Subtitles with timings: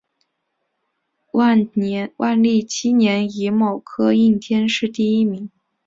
[1.33, 1.61] 万
[2.41, 5.47] 历七年己卯科应天乡试第一名。